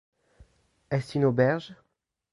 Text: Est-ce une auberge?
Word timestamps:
Est-ce 0.89 1.13
une 1.19 1.25
auberge? 1.25 1.75